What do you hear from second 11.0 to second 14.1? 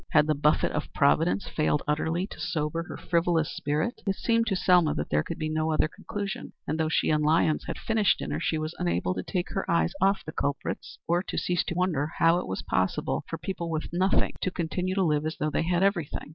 or to cease to wonder how it was possible for people with